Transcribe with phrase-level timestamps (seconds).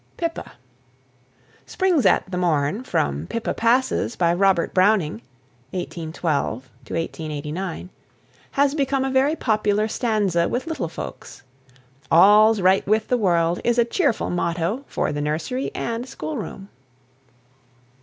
[0.17, 0.53] PIPPA.
[1.67, 5.21] "Spring's at the Morn," from "Pippa Passes," by Robert Browning
[5.73, 7.89] (1812 89),
[8.53, 11.43] has become a very popular stanza with little folks.
[12.09, 16.69] "All's right with the world" is a cheerful motto for the nursery and schoolroom.